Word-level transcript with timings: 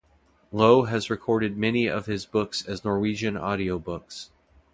Loe 0.51 0.85
has 0.85 1.11
recorded 1.11 1.57
many 1.57 1.85
of 1.85 2.07
his 2.07 2.25
books 2.25 2.65
as 2.67 2.83
Norwegian 2.83 3.35
audiobooks. 3.35 4.31